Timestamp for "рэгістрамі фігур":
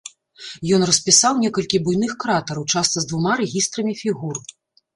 3.43-4.45